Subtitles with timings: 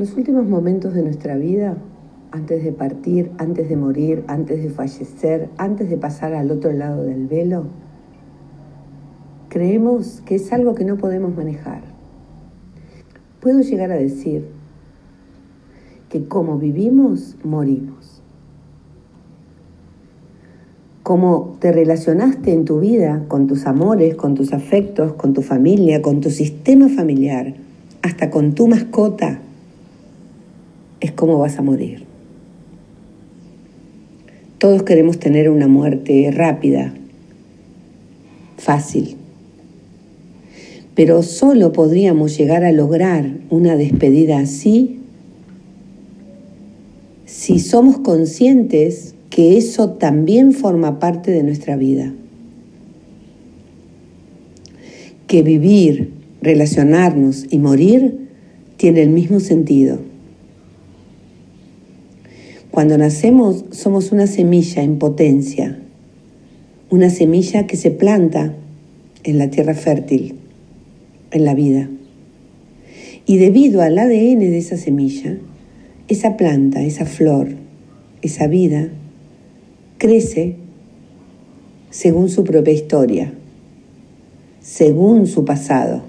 [0.00, 1.76] Los últimos momentos de nuestra vida,
[2.30, 7.02] antes de partir, antes de morir, antes de fallecer, antes de pasar al otro lado
[7.02, 7.64] del velo,
[9.50, 11.82] creemos que es algo que no podemos manejar.
[13.42, 14.46] Puedo llegar a decir
[16.08, 18.22] que como vivimos, morimos.
[21.02, 26.00] Como te relacionaste en tu vida con tus amores, con tus afectos, con tu familia,
[26.00, 27.52] con tu sistema familiar,
[28.00, 29.42] hasta con tu mascota,
[31.00, 32.04] es como vas a morir.
[34.58, 36.92] Todos queremos tener una muerte rápida,
[38.58, 39.16] fácil,
[40.94, 45.00] pero solo podríamos llegar a lograr una despedida así
[47.24, 52.12] si somos conscientes que eso también forma parte de nuestra vida.
[55.26, 56.10] Que vivir,
[56.42, 58.28] relacionarnos y morir
[58.76, 60.09] tiene el mismo sentido.
[62.70, 65.80] Cuando nacemos somos una semilla en potencia,
[66.88, 68.54] una semilla que se planta
[69.24, 70.36] en la tierra fértil,
[71.32, 71.90] en la vida.
[73.26, 75.36] Y debido al ADN de esa semilla,
[76.06, 77.48] esa planta, esa flor,
[78.22, 78.88] esa vida,
[79.98, 80.54] crece
[81.90, 83.32] según su propia historia,
[84.60, 86.02] según su pasado,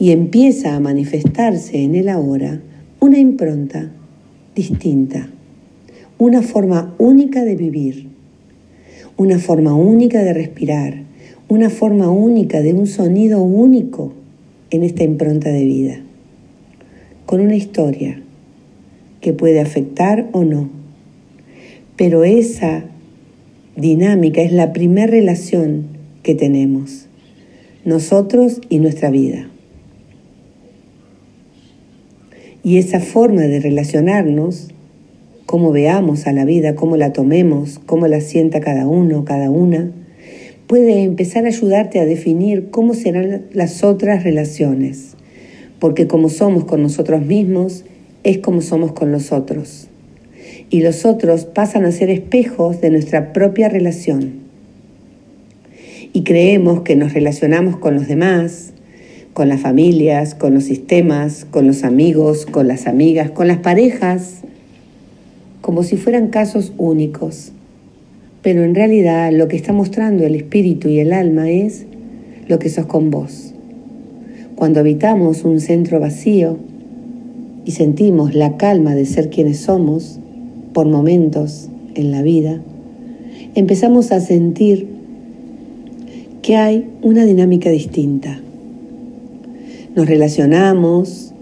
[0.00, 2.60] y empieza a manifestarse en el ahora
[3.00, 3.92] una impronta
[4.58, 5.28] distinta,
[6.18, 8.08] una forma única de vivir,
[9.16, 11.04] una forma única de respirar,
[11.46, 14.14] una forma única de un sonido único
[14.72, 16.00] en esta impronta de vida,
[17.24, 18.20] con una historia
[19.20, 20.68] que puede afectar o no.
[21.94, 22.82] Pero esa
[23.76, 25.84] dinámica es la primera relación
[26.24, 27.06] que tenemos,
[27.84, 29.48] nosotros y nuestra vida.
[32.68, 34.68] Y esa forma de relacionarnos,
[35.46, 39.90] cómo veamos a la vida, cómo la tomemos, cómo la sienta cada uno, cada una,
[40.66, 45.14] puede empezar a ayudarte a definir cómo serán las otras relaciones.
[45.78, 47.86] Porque como somos con nosotros mismos,
[48.22, 49.88] es como somos con los otros.
[50.68, 54.40] Y los otros pasan a ser espejos de nuestra propia relación.
[56.12, 58.74] Y creemos que nos relacionamos con los demás,
[59.38, 64.40] con las familias, con los sistemas, con los amigos, con las amigas, con las parejas,
[65.60, 67.52] como si fueran casos únicos.
[68.42, 71.86] Pero en realidad lo que está mostrando el espíritu y el alma es
[72.48, 73.54] lo que sos con vos.
[74.56, 76.58] Cuando habitamos un centro vacío
[77.64, 80.18] y sentimos la calma de ser quienes somos
[80.72, 82.60] por momentos en la vida,
[83.54, 84.88] empezamos a sentir
[86.42, 88.40] que hay una dinámica distinta
[89.98, 91.34] nos relacionamos,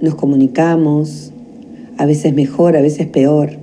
[0.00, 1.32] nos comunicamos,
[1.96, 3.58] a veces mejor, a veces peor.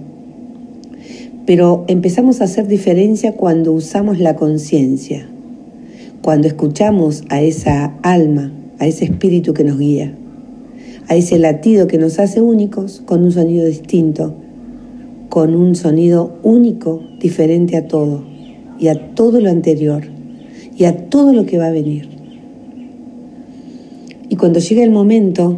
[1.46, 5.26] Pero empezamos a hacer diferencia cuando usamos la conciencia,
[6.22, 10.14] cuando escuchamos a esa alma, a ese espíritu que nos guía,
[11.08, 14.36] a ese latido que nos hace únicos con un sonido distinto,
[15.30, 18.26] con un sonido único, diferente a todo
[18.78, 20.04] y a todo lo anterior
[20.78, 22.15] y a todo lo que va a venir.
[24.36, 25.58] Y cuando llega el momento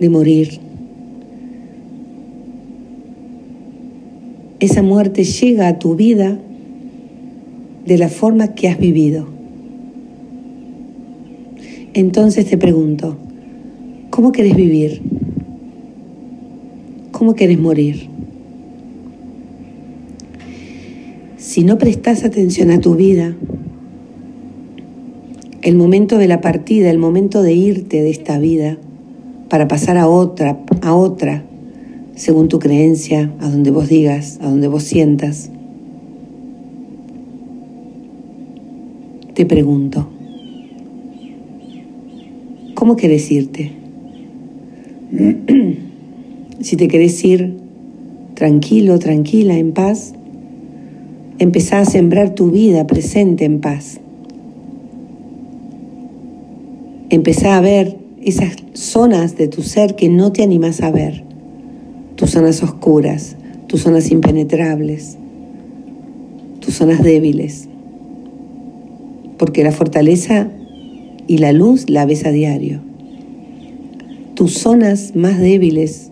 [0.00, 0.60] de morir,
[4.60, 6.38] esa muerte llega a tu vida
[7.84, 9.26] de la forma que has vivido.
[11.92, 13.18] Entonces te pregunto,
[14.08, 15.02] ¿cómo querés vivir?
[17.12, 18.08] ¿Cómo querés morir?
[21.36, 23.34] Si no prestas atención a tu vida,
[25.62, 28.78] el momento de la partida, el momento de irte de esta vida
[29.48, 31.44] para pasar a otra, a otra,
[32.14, 35.50] según tu creencia, a donde vos digas, a donde vos sientas.
[39.34, 40.08] Te pregunto,
[42.74, 43.72] ¿cómo querés irte?
[46.60, 47.56] si te querés ir
[48.34, 50.14] tranquilo, tranquila, en paz,
[51.38, 54.00] empezá a sembrar tu vida presente en paz.
[57.10, 61.24] Empezá a ver esas zonas de tu ser que no te animas a ver,
[62.16, 65.16] tus zonas oscuras, tus zonas impenetrables,
[66.60, 67.66] tus zonas débiles,
[69.38, 70.50] porque la fortaleza
[71.26, 72.80] y la luz la ves a diario.
[74.34, 76.10] Tus zonas más débiles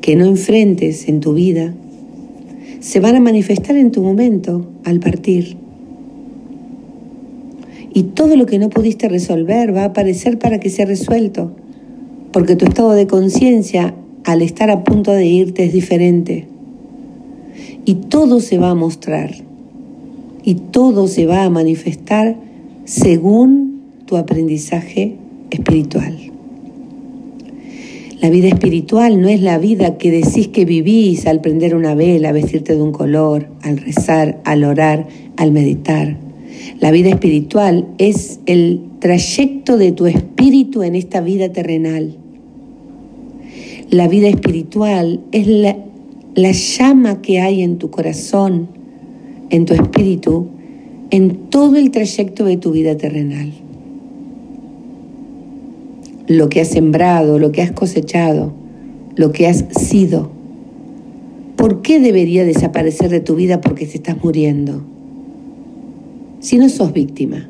[0.00, 1.72] que no enfrentes en tu vida
[2.80, 5.56] se van a manifestar en tu momento al partir
[7.92, 11.52] y todo lo que no pudiste resolver va a aparecer para que sea resuelto,
[12.32, 13.94] porque tu estado de conciencia
[14.24, 16.46] al estar a punto de irte es diferente.
[17.84, 19.34] Y todo se va a mostrar
[20.44, 22.36] y todo se va a manifestar
[22.84, 25.16] según tu aprendizaje
[25.50, 26.16] espiritual.
[28.20, 32.32] La vida espiritual no es la vida que decís que vivís al prender una vela,
[32.32, 36.16] vestirte de un color, al rezar, al orar, al meditar.
[36.80, 42.16] La vida espiritual es el trayecto de tu espíritu en esta vida terrenal.
[43.90, 45.76] La vida espiritual es la,
[46.34, 48.68] la llama que hay en tu corazón,
[49.50, 50.48] en tu espíritu,
[51.10, 53.52] en todo el trayecto de tu vida terrenal.
[56.28, 58.52] Lo que has sembrado, lo que has cosechado,
[59.16, 60.30] lo que has sido.
[61.56, 64.82] ¿Por qué debería desaparecer de tu vida porque te estás muriendo?
[66.40, 67.48] Si no sos víctima,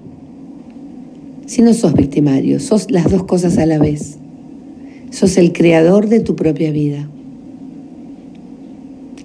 [1.46, 4.18] si no sos victimario, sos las dos cosas a la vez.
[5.10, 7.08] Sos el creador de tu propia vida,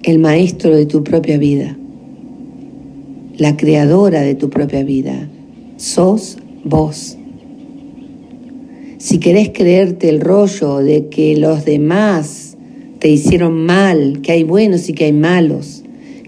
[0.02, 1.76] el maestro de tu propia vida
[3.38, 5.28] la creadora de tu propia vida.
[5.76, 7.16] Sos vos.
[8.98, 12.56] Si querés creerte el rollo de que los demás
[12.98, 15.82] te hicieron mal, que hay buenos y que hay malos,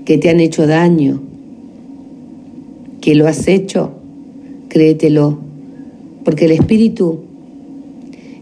[0.05, 1.23] que te han hecho daño,
[3.01, 3.93] que lo has hecho,
[4.69, 5.39] créetelo,
[6.25, 7.21] porque el espíritu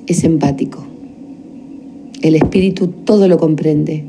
[0.06, 0.84] es empático.
[2.22, 4.04] El espíritu todo lo comprende.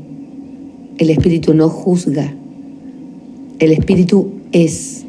[0.98, 2.34] El espíritu no juzga.
[3.58, 5.04] El espíritu es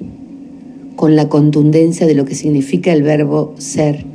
[0.95, 4.05] con la contundencia de lo que significa el verbo ser.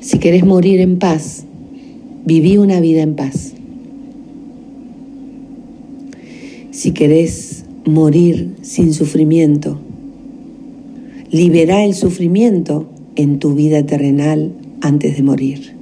[0.00, 1.44] Si querés morir en paz,
[2.24, 3.54] viví una vida en paz.
[6.72, 9.78] Si querés morir sin sufrimiento,
[11.30, 15.74] libera el sufrimiento en tu vida terrenal antes de morir.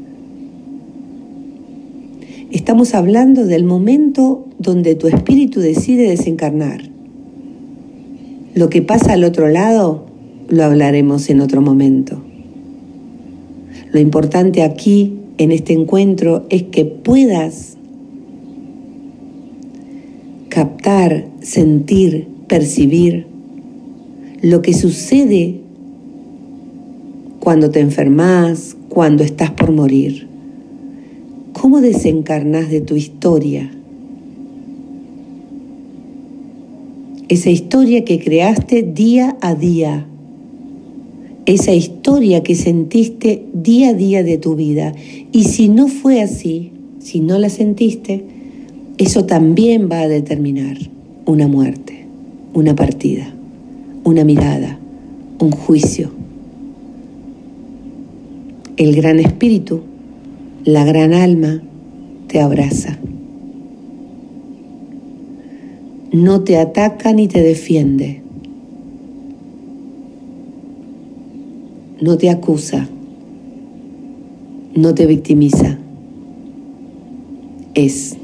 [2.50, 6.90] Estamos hablando del momento donde tu espíritu decide desencarnar.
[8.56, 10.06] Lo que pasa al otro lado
[10.48, 12.20] lo hablaremos en otro momento.
[13.92, 17.76] Lo importante aquí, en este encuentro, es que puedas
[20.50, 23.26] captar, sentir, percibir
[24.42, 25.60] lo que sucede
[27.38, 30.26] cuando te enfermas, cuando estás por morir.
[31.52, 33.70] ¿Cómo desencarnas de tu historia?
[37.28, 40.06] Esa historia que creaste día a día.
[41.46, 44.94] Esa historia que sentiste día a día de tu vida.
[45.30, 48.39] Y si no fue así, si no la sentiste,
[49.00, 50.76] eso también va a determinar
[51.24, 52.04] una muerte,
[52.52, 53.32] una partida,
[54.04, 54.78] una mirada,
[55.38, 56.10] un juicio.
[58.76, 59.80] El gran espíritu
[60.64, 61.62] la gran alma
[62.26, 62.98] te abraza.
[66.12, 68.20] No te ataca ni te defiende.
[72.02, 72.86] No te acusa.
[74.74, 75.78] No te victimiza.
[77.72, 78.18] Es.